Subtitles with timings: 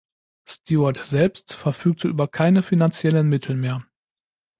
[0.45, 3.85] Stuart selbst verfügte über keine finanziellen Mittel mehr.